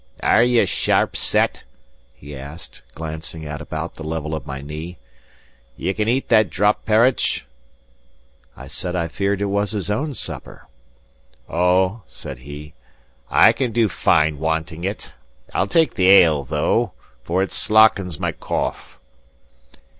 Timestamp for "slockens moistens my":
17.51-18.31